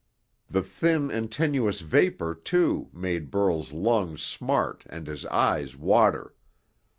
The 0.49 0.63
thin 0.63 1.11
and 1.11 1.31
tenuous 1.31 1.81
vapor, 1.81 2.33
too, 2.33 2.89
made 2.91 3.29
Burl's 3.29 3.71
lungs 3.71 4.23
smart 4.23 4.83
and 4.89 5.05
his 5.05 5.27
eyes 5.27 5.77
water. 5.77 6.33